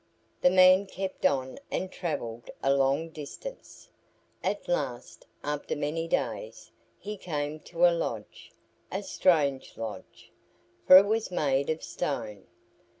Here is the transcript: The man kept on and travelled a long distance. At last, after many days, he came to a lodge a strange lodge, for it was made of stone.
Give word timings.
The 0.41 0.49
man 0.49 0.87
kept 0.87 1.27
on 1.27 1.59
and 1.69 1.91
travelled 1.91 2.49
a 2.63 2.73
long 2.73 3.09
distance. 3.09 3.87
At 4.43 4.67
last, 4.67 5.27
after 5.43 5.75
many 5.75 6.07
days, 6.07 6.71
he 6.97 7.15
came 7.17 7.59
to 7.69 7.85
a 7.85 7.93
lodge 7.93 8.51
a 8.91 9.03
strange 9.03 9.77
lodge, 9.77 10.31
for 10.87 10.97
it 10.97 11.05
was 11.05 11.29
made 11.29 11.69
of 11.69 11.83
stone. 11.83 12.47